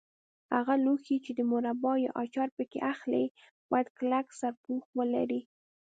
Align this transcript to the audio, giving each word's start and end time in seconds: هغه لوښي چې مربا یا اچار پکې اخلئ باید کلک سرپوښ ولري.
هغه 0.55 0.73
لوښي 0.83 1.17
چې 1.25 1.31
مربا 1.51 1.93
یا 2.05 2.11
اچار 2.23 2.49
پکې 2.57 2.79
اخلئ 2.93 3.25
باید 3.69 3.87
کلک 3.97 4.25
سرپوښ 4.39 4.83
ولري. 4.97 5.41